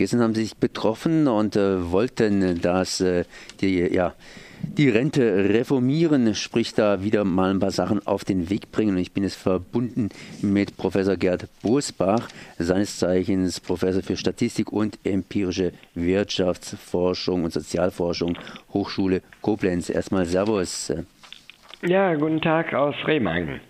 [0.00, 3.24] Gestern haben Sie sich betroffen und äh, wollten, dass äh,
[3.60, 4.14] die, ja,
[4.62, 8.92] die Rente reformieren, sprich da wieder mal ein paar Sachen auf den Weg bringen.
[8.92, 10.08] Und ich bin jetzt verbunden
[10.40, 12.28] mit Professor Gerd Bosbach,
[12.58, 18.38] seines Zeichens Professor für Statistik und empirische Wirtschaftsforschung und Sozialforschung,
[18.72, 19.90] Hochschule Koblenz.
[19.90, 20.94] Erstmal Servus.
[21.82, 23.60] Ja, guten Tag aus Remagen.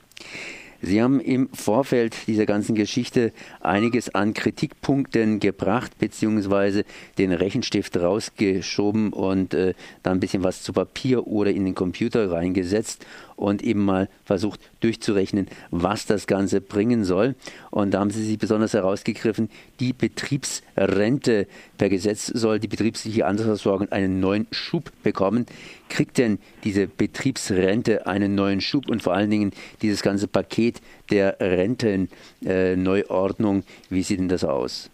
[0.83, 6.85] Sie haben im Vorfeld dieser ganzen Geschichte einiges an Kritikpunkten gebracht, beziehungsweise
[7.19, 12.31] den Rechenstift rausgeschoben und äh, da ein bisschen was zu Papier oder in den Computer
[12.31, 13.05] reingesetzt
[13.37, 17.37] und eben mal versucht durchzurechnen, was das Ganze bringen soll.
[17.71, 19.49] Und da haben sie sich besonders herausgegriffen,
[19.79, 21.47] die Betriebsrente
[21.79, 25.47] per Gesetz soll die betriebliche Altersversorgung einen neuen Schub bekommen.
[25.89, 31.37] Kriegt denn diese Betriebsrente einen neuen Schub und vor allen Dingen dieses ganze Paket der
[31.41, 34.91] Rentenneuordnung, äh, wie sieht denn das aus?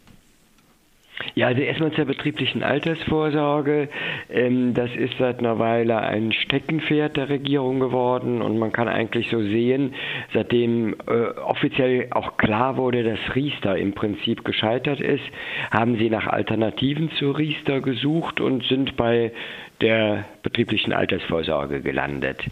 [1.35, 3.89] Ja, also erstmal zur betrieblichen Altersvorsorge.
[4.31, 9.31] Ähm, das ist seit einer Weile ein Steckenpferd der Regierung geworden und man kann eigentlich
[9.31, 9.95] so sehen,
[10.35, 15.25] seitdem äh, offiziell auch klar wurde, dass Riester im Prinzip gescheitert ist,
[15.71, 19.33] haben sie nach Alternativen zu Riester gesucht und sind bei
[19.81, 22.43] der betrieblichen Altersvorsorge gelandet.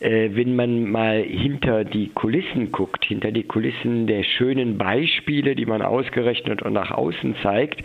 [0.00, 5.66] Äh, wenn man mal hinter die Kulissen guckt, hinter die Kulissen der schönen Beispiele, die
[5.66, 7.82] man ausgerechnet und nach außen zeigt,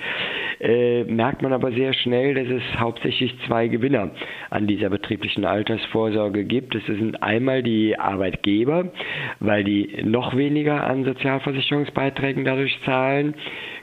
[0.60, 4.12] äh, merkt man aber sehr schnell, dass es hauptsächlich zwei Gewinner
[4.50, 6.76] an dieser betrieblichen Altersvorsorge gibt.
[6.76, 8.92] Das sind einmal die Arbeitgeber,
[9.40, 13.36] weil die noch weniger an Sozialversicherungsbeiträgen dadurch zahlen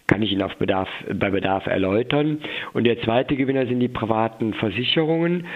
[0.06, 2.40] kann ich Ihnen auf Bedarf, bei Bedarf erläutern.
[2.72, 5.46] Und der zweite Gewinner sind die privaten Versicherungen,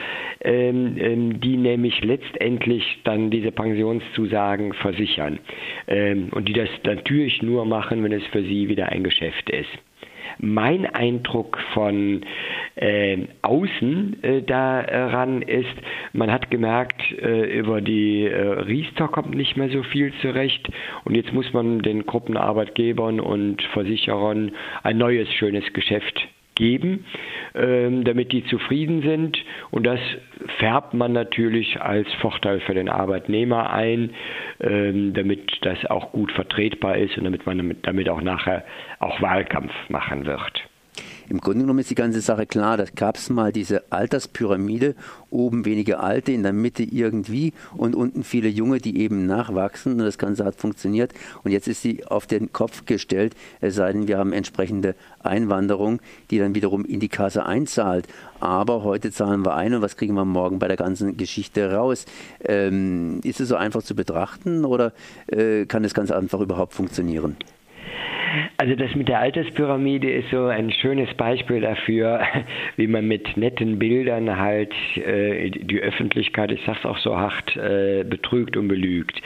[0.41, 5.39] ähm, ähm, die nämlich letztendlich dann diese Pensionszusagen versichern
[5.87, 9.69] ähm, und die das natürlich nur machen, wenn es für sie wieder ein Geschäft ist.
[10.39, 12.23] Mein Eindruck von
[12.77, 15.67] äh, außen äh, daran ist,
[16.13, 20.69] man hat gemerkt, äh, über die äh, Riester kommt nicht mehr so viel zurecht.
[21.05, 27.07] Und jetzt muss man den Gruppenarbeitgebern und Versicherern ein neues schönes Geschäft geben,
[27.55, 29.39] ähm, damit die zufrieden sind.
[29.71, 30.01] Und das
[30.59, 34.11] färbt man natürlich als Vorteil für den Arbeitnehmer ein,
[34.61, 38.65] ähm, damit das auch gut vertretbar ist und damit man damit, damit auch nachher
[38.99, 40.68] auch Wahlkampf machen wird.
[41.29, 42.77] Im Grunde genommen ist die ganze Sache klar.
[42.77, 44.95] Da gab es mal diese Alterspyramide,
[45.31, 49.93] oben wenige Alte, in der Mitte irgendwie und unten viele Junge, die eben nachwachsen.
[49.93, 51.13] Und das Ganze hat funktioniert.
[51.45, 56.01] Und jetzt ist sie auf den Kopf gestellt, es sei denn, wir haben entsprechende Einwanderung,
[56.31, 58.07] die dann wiederum in die Kasse einzahlt.
[58.41, 62.07] Aber heute zahlen wir ein und was kriegen wir morgen bei der ganzen Geschichte raus?
[62.45, 64.93] Ähm, ist es so einfach zu betrachten oder
[65.27, 67.37] äh, kann das ganz einfach überhaupt funktionieren?
[68.57, 72.21] Also das mit der Alterspyramide ist so ein schönes Beispiel dafür,
[72.77, 78.05] wie man mit netten Bildern halt äh, die Öffentlichkeit, ich sag's auch so hart, äh,
[78.05, 79.21] betrügt und belügt.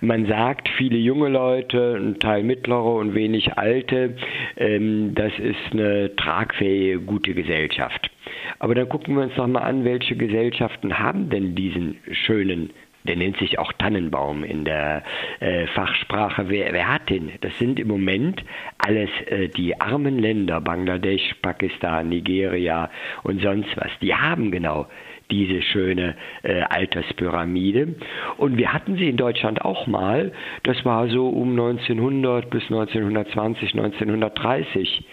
[0.00, 4.16] Man sagt, viele junge Leute, ein Teil mittlere und wenig alte,
[4.56, 8.10] ähm, das ist eine tragfähige, gute Gesellschaft.
[8.58, 12.70] Aber dann gucken wir uns doch mal an, welche Gesellschaften haben denn diesen schönen
[13.04, 15.02] der nennt sich auch Tannenbaum in der
[15.40, 16.48] äh, Fachsprache.
[16.48, 17.32] Wer, wer, hat den?
[17.40, 18.42] Das sind im Moment
[18.78, 22.90] alles äh, die armen Länder, Bangladesch, Pakistan, Nigeria
[23.22, 23.90] und sonst was.
[24.00, 24.86] Die haben genau
[25.30, 27.94] diese schöne äh, Alterspyramide.
[28.36, 30.32] Und wir hatten sie in Deutschland auch mal.
[30.62, 35.04] Das war so um 1900 bis 1920, 1930.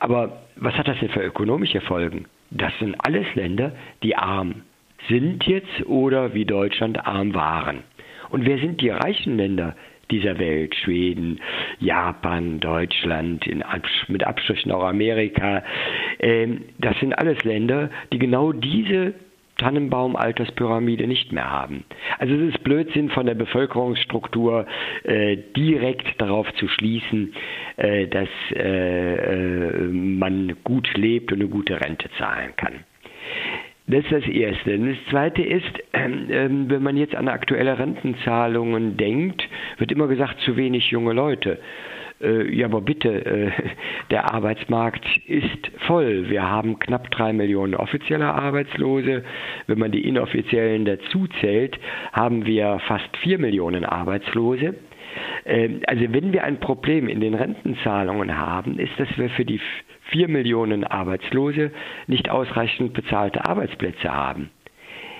[0.00, 2.26] Aber was hat das denn für ökonomische Folgen?
[2.50, 3.72] Das sind alles Länder,
[4.02, 4.62] die arm
[5.08, 7.84] sind jetzt oder wie Deutschland arm waren.
[8.30, 9.76] Und wer sind die reichen Länder
[10.10, 10.74] dieser Welt?
[10.74, 11.40] Schweden,
[11.78, 15.62] Japan, Deutschland, Abs mit Abstrichen auch Amerika.
[16.18, 19.14] Ähm, das sind alles Länder, die genau diese
[19.58, 21.84] Tannenbaum-Alterspyramide nicht mehr haben.
[22.18, 24.66] Also es ist Blödsinn von der Bevölkerungsstruktur
[25.04, 27.34] äh, direkt darauf zu schließen,
[27.76, 32.84] äh, dass äh, äh man gut lebt und eine gute Rente zahlen kann.
[33.86, 34.78] Das ist das Erste.
[34.78, 39.46] Das Zweite ist, ähm, wenn man jetzt an aktuelle Rentenzahlungen denkt,
[39.78, 41.58] wird immer gesagt, zu wenig junge Leute.
[42.22, 43.50] Äh, ja, aber bitte, äh,
[44.10, 46.30] der Arbeitsmarkt ist voll.
[46.30, 49.22] Wir haben knapp drei Millionen offizielle Arbeitslose.
[49.66, 51.78] Wenn man die inoffiziellen dazu zählt,
[52.12, 54.74] haben wir fast vier Millionen Arbeitslose.
[55.44, 59.60] Ähm, also wenn wir ein Problem in den Rentenzahlungen haben, ist, dass wir für die
[60.14, 61.72] vier Millionen Arbeitslose
[62.06, 64.50] nicht ausreichend bezahlte Arbeitsplätze haben.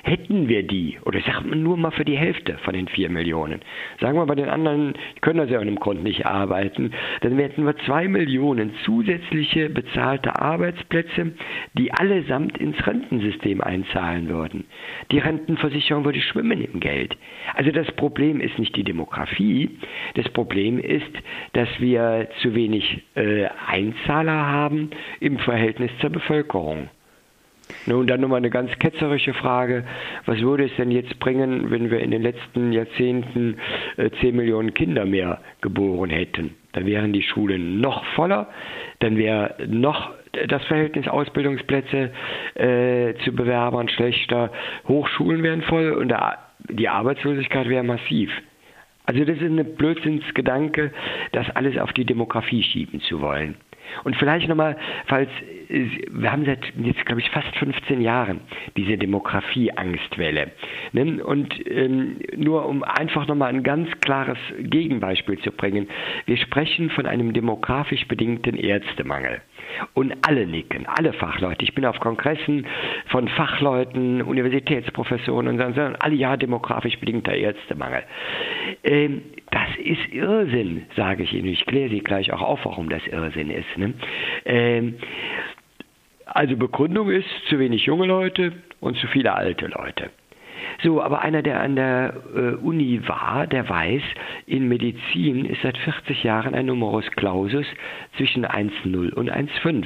[0.04, 3.62] Hätten wir die, oder sagt man nur mal für die Hälfte von den vier Millionen,
[4.02, 4.92] sagen wir bei den anderen,
[5.22, 6.92] können das ja in dem Grund nicht arbeiten,
[7.22, 11.32] dann hätten wir zwei Millionen zusätzliche bezahlte Arbeitsplätze,
[11.72, 14.66] die allesamt ins Rentensystem einzahlen würden.
[15.10, 17.16] Die Rentenversicherung würde schwimmen im Geld.
[17.54, 19.70] Also das Problem ist nicht die Demografie,
[20.16, 21.12] das Problem ist,
[21.54, 24.90] dass wir zu wenig äh, Einzahler haben
[25.20, 26.90] im Verhältnis zur Bevölkerung.
[27.86, 29.84] Nun, dann nochmal eine ganz ketzerische Frage.
[30.26, 33.58] Was würde es denn jetzt bringen, wenn wir in den letzten Jahrzehnten
[33.96, 36.54] äh, 10 Millionen Kinder mehr geboren hätten?
[36.72, 38.48] Dann wären die Schulen noch voller,
[38.98, 40.10] dann wäre noch
[40.48, 42.10] das Verhältnis Ausbildungsplätze
[42.54, 44.50] äh, zu Bewerbern schlechter,
[44.88, 46.38] Hochschulen wären voll und der,
[46.68, 48.30] die Arbeitslosigkeit wäre massiv.
[49.06, 50.90] Also das ist ein Blödsinnsgedanke,
[51.32, 53.56] das alles auf die Demografie schieben zu wollen.
[54.04, 54.76] Und vielleicht nochmal,
[55.06, 55.28] falls
[55.68, 58.40] wir haben seit jetzt, glaube ich, fast 15 Jahren
[58.76, 60.50] diese Demografie-Angstwelle.
[60.92, 61.24] Ne?
[61.24, 65.88] Und ähm, nur um einfach nochmal ein ganz klares Gegenbeispiel zu bringen,
[66.26, 69.40] wir sprechen von einem demografisch bedingten Ärztemangel.
[69.94, 71.64] Und alle nicken, alle Fachleute.
[71.64, 72.66] Ich bin auf Kongressen
[73.06, 78.02] von Fachleuten, Universitätsprofessoren und sagen, alle ja, demografisch bedingter Ärztemangel.
[78.84, 81.48] Ähm, das ist Irrsinn, sage ich Ihnen.
[81.48, 83.76] Ich kläre Sie gleich auch auf, warum das Irrsinn ist.
[83.76, 83.94] Ne?
[84.44, 84.94] Ähm,
[86.26, 90.10] also Begründung ist zu wenig junge Leute und zu viele alte Leute.
[90.82, 94.02] So, aber einer, der an der äh, Uni war, der weiß,
[94.46, 97.66] in Medizin ist seit 40 Jahren ein Numerus Clausus
[98.16, 99.84] zwischen 1,0 und 1,5.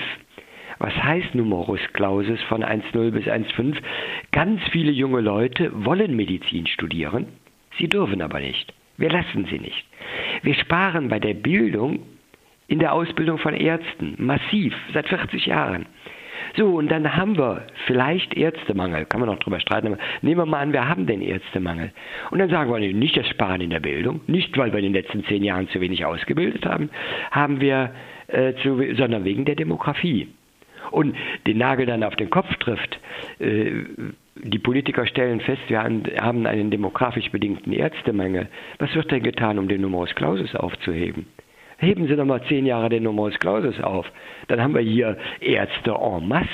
[0.79, 3.77] Was heißt Numerus Clausus von 1,0 bis 1,5?
[4.31, 7.27] Ganz viele junge Leute wollen Medizin studieren,
[7.79, 8.73] sie dürfen aber nicht.
[8.99, 9.87] Wir lassen sie nicht.
[10.43, 12.01] Wir sparen bei der Bildung
[12.67, 15.87] in der Ausbildung von Ärzten massiv seit 40 Jahren.
[16.57, 20.47] So, und dann haben wir vielleicht Ärztemangel, kann man auch drüber streiten, aber nehmen wir
[20.47, 21.93] mal an, wir haben den Ärztemangel.
[22.31, 24.95] Und dann sagen wir nicht das Sparen in der Bildung, nicht weil wir in den
[24.95, 26.91] letzten zehn Jahren zu wenig ausgebildet haben,
[27.31, 27.93] haben wir,
[28.29, 30.29] äh, zu, sondern wegen der Demografie.
[30.91, 31.17] Und
[31.47, 32.99] den Nagel dann auf den Kopf trifft,
[33.41, 33.85] äh,
[34.43, 38.49] die Politiker stellen fest, wir haben einen demografisch bedingten Ärztemangel.
[38.79, 41.27] Was wird denn getan, um den Numerus Clausus aufzuheben?
[41.79, 44.11] Heben Sie doch mal zehn Jahre den Numerus Clausus auf.
[44.49, 46.49] Dann haben wir hier Ärzte en masse.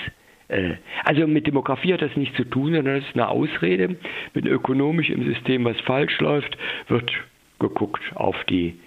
[0.48, 3.96] Äh, also mit Demografie hat das nichts zu tun, sondern das ist eine Ausrede.
[4.34, 6.58] Wenn ökonomisch im System was falsch läuft,
[6.88, 7.10] wird
[7.58, 8.78] geguckt auf die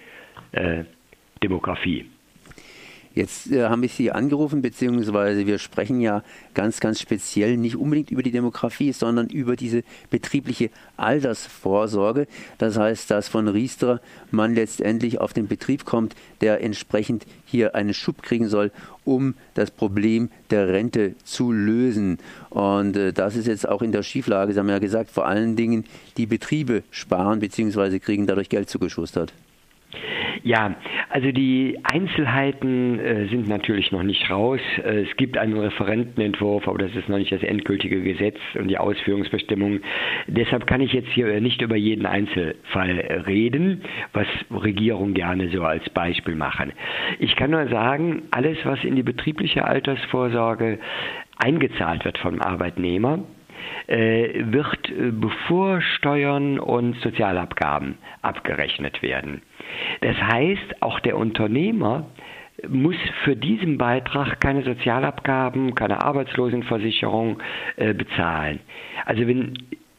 [0.52, 0.84] äh,
[1.42, 2.06] Demografie.
[3.14, 6.22] Jetzt äh, haben wir Sie angerufen, beziehungsweise wir sprechen ja
[6.54, 12.26] ganz, ganz speziell nicht unbedingt über die Demografie, sondern über diese betriebliche Altersvorsorge.
[12.58, 14.00] Das heißt, dass von Riester
[14.30, 18.70] man letztendlich auf den Betrieb kommt, der entsprechend hier einen Schub kriegen soll,
[19.04, 22.18] um das Problem der Rente zu lösen.
[22.50, 25.56] Und äh, das ist jetzt auch in der Schieflage, Sie haben ja gesagt, vor allen
[25.56, 25.84] Dingen
[26.16, 27.98] die Betriebe sparen bzw.
[27.98, 29.32] kriegen dadurch Geld zugeschustert.
[30.42, 30.76] Ja,
[31.08, 34.60] also die Einzelheiten äh, sind natürlich noch nicht raus.
[34.84, 38.78] Äh, es gibt einen Referentenentwurf, aber das ist noch nicht das endgültige Gesetz und die
[38.78, 39.82] Ausführungsbestimmungen.
[40.26, 43.82] Deshalb kann ich jetzt hier nicht über jeden Einzelfall reden,
[44.12, 46.72] was Regierungen gerne so als Beispiel machen.
[47.18, 50.78] Ich kann nur sagen, alles, was in die betriebliche Altersvorsorge
[51.38, 53.20] eingezahlt wird vom Arbeitnehmer,
[53.86, 59.42] äh, wird äh, bevor Steuern und Sozialabgaben abgerechnet werden.
[60.00, 62.06] Das heißt, auch der Unternehmer
[62.68, 67.40] muss für diesen Beitrag keine Sozialabgaben, keine Arbeitslosenversicherung
[67.76, 68.60] äh, bezahlen.
[69.04, 69.54] Also wenn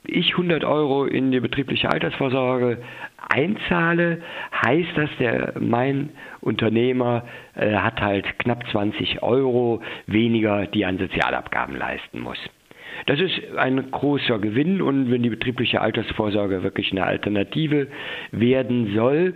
[0.06, 2.80] ich 100 Euro in die betriebliche Altersvorsorge
[3.30, 4.22] einzahle,
[4.64, 6.10] heißt das, der, mein
[6.42, 7.24] Unternehmer
[7.56, 12.40] äh, hat halt knapp 20 Euro weniger, die an Sozialabgaben leisten muss.
[13.06, 17.88] Das ist ein großer Gewinn und wenn die betriebliche Altersvorsorge wirklich eine Alternative
[18.32, 19.36] werden soll,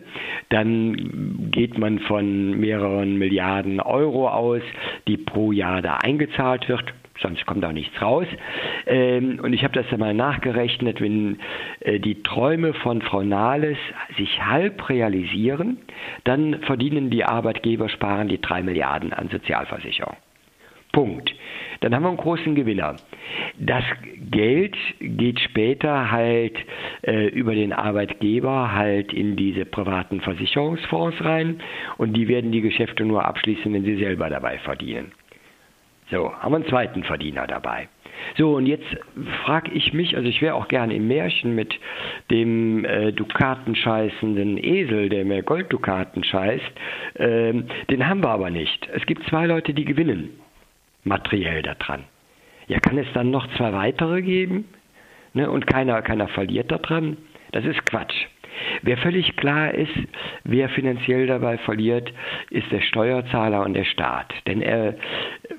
[0.50, 4.62] dann geht man von mehreren Milliarden Euro aus,
[5.08, 8.28] die pro Jahr da eingezahlt wird sonst kommt auch nichts raus.
[8.86, 11.40] Ähm, und ich habe das einmal nachgerechnet, wenn
[11.80, 13.78] äh, die Träume von Frau Nahles
[14.18, 15.78] sich halb realisieren,
[16.24, 20.18] dann verdienen die Arbeitgeber, sparen die drei Milliarden an Sozialversicherung.
[20.94, 21.36] Punkt.
[21.82, 22.96] Dann haben wir einen großen Gewinner.
[23.60, 23.84] Das
[24.32, 26.56] Geld geht später halt
[27.02, 31.62] äh, über den Arbeitgeber halt in diese privaten Versicherungsfonds rein
[31.98, 35.12] und die werden die Geschäfte nur abschließen, wenn sie selber dabei verdienen.
[36.10, 37.90] So, haben wir einen zweiten Verdiener dabei.
[38.38, 38.86] So, und jetzt
[39.44, 41.74] frage ich mich, also ich wäre auch gerne im Märchen mit
[42.32, 46.72] dem äh, Dukatenscheißenden Esel, der mir Golddukaten scheißt.
[47.16, 47.54] Äh,
[47.90, 48.88] den haben wir aber nicht.
[48.94, 50.43] Es gibt zwei Leute, die gewinnen
[51.04, 52.06] materiell daran.
[52.68, 54.66] Ja, kann es dann noch zwei weitere geben?
[55.34, 57.18] ne, und keiner, keiner verliert daran.
[57.52, 58.28] Das ist Quatsch.
[58.82, 59.94] Wer völlig klar ist,
[60.44, 62.12] wer finanziell dabei verliert,
[62.50, 64.34] ist der Steuerzahler und der Staat.
[64.48, 64.96] Denn er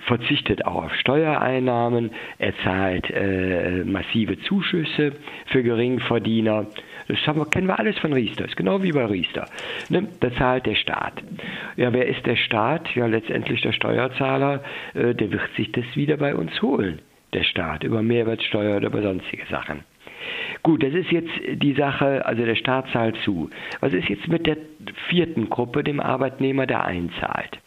[0.06, 5.12] verzichtet auch auf Steuereinnahmen, er zahlt äh, massive Zuschüsse
[5.46, 6.66] für Geringverdiener.
[7.08, 9.46] Das wir, kennen wir alles von Riester, ist genau wie bei Riester.
[9.90, 10.08] Ne?
[10.20, 11.22] Da zahlt der Staat.
[11.76, 12.94] Ja, wer ist der Staat?
[12.94, 14.62] Ja, letztendlich der Steuerzahler,
[14.94, 17.00] äh, der wird sich das wieder bei uns holen,
[17.32, 19.84] der Staat, über Mehrwertsteuer oder über sonstige Sachen.
[20.64, 21.30] Gut, das ist jetzt
[21.62, 23.50] die Sache, also der Staat zahlt zu.
[23.80, 24.56] Was ist jetzt mit der
[25.08, 27.58] vierten Gruppe, dem Arbeitnehmer, der einzahlt?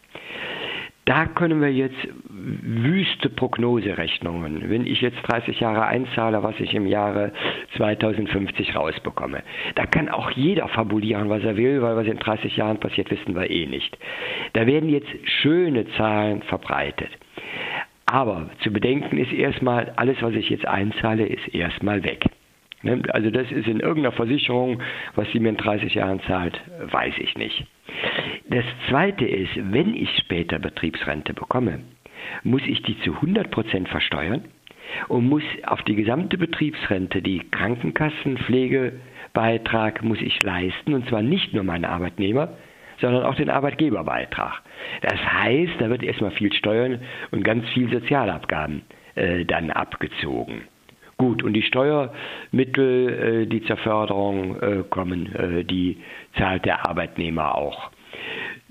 [1.04, 1.96] Da können wir jetzt
[2.28, 7.32] wüste Prognoserechnungen, wenn ich jetzt 30 Jahre einzahle, was ich im Jahre
[7.76, 9.44] 2050 rausbekomme.
[9.76, 13.36] Da kann auch jeder fabulieren, was er will, weil was in 30 Jahren passiert, wissen
[13.36, 13.96] wir eh nicht.
[14.54, 15.08] Da werden jetzt
[15.40, 17.10] schöne Zahlen verbreitet.
[18.06, 22.27] Aber zu bedenken ist erstmal, alles, was ich jetzt einzahle, ist erstmal weg.
[22.88, 23.02] Ne?
[23.10, 24.80] Also das ist in irgendeiner Versicherung,
[25.14, 26.58] was sie mir in 30 Jahren zahlt,
[26.90, 27.66] weiß ich nicht.
[28.48, 31.80] Das Zweite ist, wenn ich später Betriebsrente bekomme,
[32.42, 34.44] muss ich die zu 100 Prozent versteuern
[35.08, 41.64] und muss auf die gesamte Betriebsrente, die Krankenkassenpflegebeitrag muss ich leisten, und zwar nicht nur
[41.64, 42.54] meinen Arbeitnehmer,
[43.00, 44.62] sondern auch den Arbeitgeberbeitrag.
[45.02, 48.80] Das heißt, da wird erstmal viel Steuern und ganz viel Sozialabgaben
[49.14, 50.62] äh, dann abgezogen.
[51.20, 55.98] Gut, und die Steuermittel, äh, die zur Förderung äh, kommen, äh, die
[56.36, 57.90] zahlt der Arbeitnehmer auch.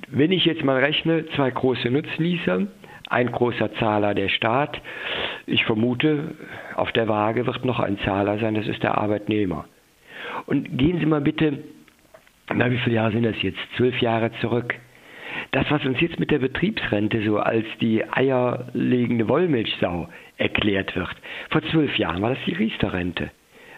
[0.08, 2.68] Wenn ich jetzt mal rechne, zwei große Nutznießer,
[3.10, 4.82] ein großer Zahler der Staat,
[5.46, 6.36] ich vermute,
[6.76, 9.66] auf der Waage wird noch ein Zahler sein, das ist der Arbeitnehmer.
[10.46, 11.60] Und gehen Sie mal bitte,
[12.54, 13.60] na wie viele Jahre sind das jetzt?
[13.76, 14.74] Zwölf Jahre zurück.
[15.52, 21.16] Das, was uns jetzt mit der Betriebsrente so als die eierlegende Wollmilchsau erklärt wird.
[21.50, 23.32] Vor zwölf Jahren war das die Riester-Rente.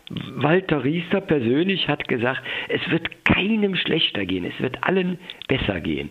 [0.09, 6.09] Walter Riester persönlich hat gesagt, es wird keinem schlechter gehen, es wird allen besser gehen.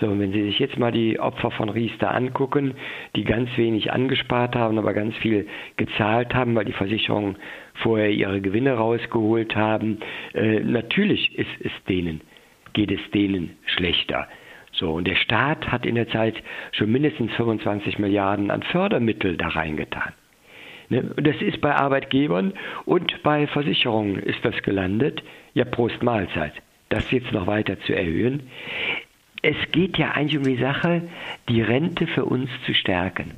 [0.00, 2.74] So, und wenn Sie sich jetzt mal die Opfer von Riester angucken,
[3.16, 7.36] die ganz wenig angespart haben, aber ganz viel gezahlt haben, weil die Versicherungen
[7.74, 9.98] vorher ihre Gewinne rausgeholt haben,
[10.32, 12.22] äh, natürlich ist es denen,
[12.72, 14.26] geht es denen schlechter.
[14.80, 19.48] So, und der Staat hat in der Zeit schon mindestens 25 Milliarden an Fördermittel da
[19.48, 20.14] reingetan.
[20.88, 21.02] Ne?
[21.14, 22.54] Und das ist bei Arbeitgebern
[22.86, 25.22] und bei Versicherungen ist das gelandet.
[25.52, 26.54] Ja, Prost Mahlzeit.
[26.88, 28.48] Das jetzt noch weiter zu erhöhen.
[29.42, 31.02] Es geht ja eigentlich um die Sache,
[31.50, 33.32] die Rente für uns zu stärken.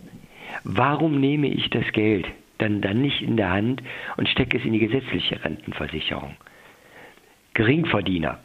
[0.62, 2.26] Warum nehme ich das Geld
[2.58, 3.82] dann, dann nicht in der Hand
[4.16, 6.36] und stecke es in die gesetzliche Rentenversicherung?
[7.54, 8.38] Geringverdiener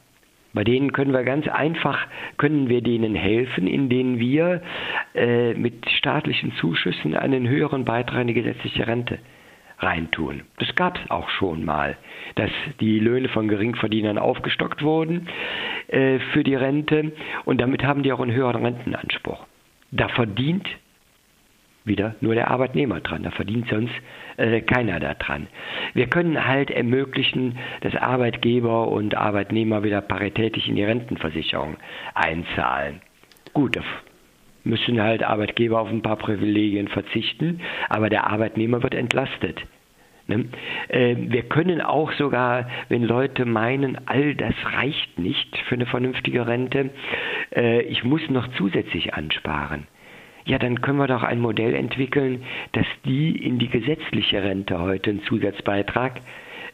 [0.57, 4.63] bei denen können wir ganz einfach, können wir denen helfen, indem wir
[5.13, 9.19] äh, mit staatlichen Zuschüssen einen höheren Beitrag in die gesetzliche Rente
[9.77, 10.41] reintun.
[10.57, 11.95] Das gab es auch schon mal,
[12.33, 12.49] dass
[12.79, 15.27] die Löhne von Geringverdienern aufgestockt wurden
[15.89, 17.11] äh, für die Rente
[17.45, 19.45] und damit haben die auch einen höheren Rentenanspruch.
[19.91, 20.67] Da verdient
[21.87, 23.23] wieder nur der Arbeitnehmer dran.
[23.23, 23.93] Da verdient sonst
[24.37, 25.47] äh, keiner daran.
[25.93, 31.77] Wir können halt ermöglichen, dass Arbeitgeber und Arbeitnehmer wieder paritätisch in die Rentenversicherung
[32.13, 33.01] einzahlen.
[33.53, 33.81] Gut, da
[34.63, 39.65] müssen halt Arbeitgeber auf ein paar Privilegien verzichten, aber der Arbeitnehmer wird entlastet.
[40.27, 40.45] Ne?
[40.89, 46.45] Äh, wir können auch sogar, wenn Leute meinen, all das reicht nicht für eine vernünftige
[46.45, 46.89] Rente,
[47.55, 49.87] äh, ich muss noch zusätzlich ansparen
[50.47, 55.09] ja, dann können wir doch ein Modell entwickeln, dass die in die gesetzliche Rente heute
[55.09, 56.21] einen Zusatzbeitrag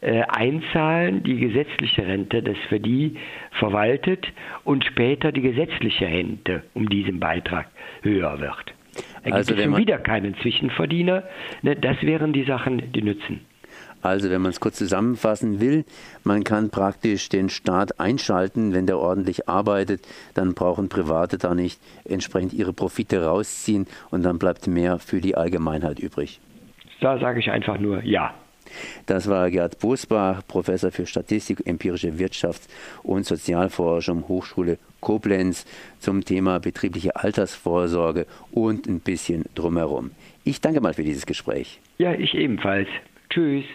[0.01, 3.15] äh, einzahlen, die gesetzliche Rente, das für die
[3.51, 4.27] verwaltet
[4.63, 7.67] und später die gesetzliche Rente um diesen Beitrag
[8.03, 8.73] höher wird.
[8.95, 11.23] Da gibt also es schon wieder keinen Zwischenverdiener.
[11.63, 13.41] Ne, das wären die Sachen, die nützen.
[14.03, 15.85] Also, wenn man es kurz zusammenfassen will,
[16.25, 21.79] man kann praktisch den Staat einschalten, wenn der ordentlich arbeitet, dann brauchen Private da nicht
[22.03, 26.41] entsprechend ihre Profite rausziehen und dann bleibt mehr für die Allgemeinheit übrig.
[26.99, 28.33] Da sage ich einfach nur ja.
[29.05, 32.67] Das war Gerd Bosbach, Professor für Statistik, empirische Wirtschafts-
[33.03, 35.65] und Sozialforschung, Hochschule Koblenz
[35.99, 40.11] zum Thema betriebliche Altersvorsorge und ein bisschen drumherum.
[40.43, 41.79] Ich danke mal für dieses Gespräch.
[41.97, 42.87] Ja, ich ebenfalls.
[43.29, 43.65] Tschüss.